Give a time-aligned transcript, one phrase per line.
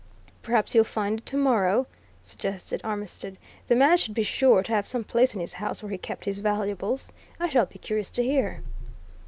[0.41, 1.85] "Perhaps you'll find it tomorrow,"
[2.23, 3.37] suggested Armitstead.
[3.67, 6.25] "The man would be sure to have some place in his house where he kept
[6.25, 7.11] his valuables.
[7.39, 8.63] I shall be curious to hear."